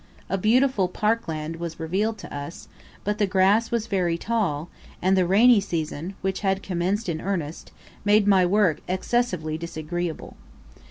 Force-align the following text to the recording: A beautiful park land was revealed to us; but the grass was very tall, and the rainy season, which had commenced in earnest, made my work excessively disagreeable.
A 0.31 0.37
beautiful 0.39 0.87
park 0.87 1.27
land 1.27 1.57
was 1.57 1.79
revealed 1.79 2.17
to 2.17 2.35
us; 2.35 2.67
but 3.03 3.19
the 3.19 3.27
grass 3.27 3.69
was 3.69 3.85
very 3.85 4.17
tall, 4.17 4.67
and 4.99 5.15
the 5.15 5.27
rainy 5.27 5.59
season, 5.59 6.15
which 6.21 6.39
had 6.39 6.63
commenced 6.63 7.07
in 7.07 7.21
earnest, 7.21 7.71
made 8.03 8.25
my 8.27 8.43
work 8.43 8.79
excessively 8.87 9.59
disagreeable. 9.59 10.35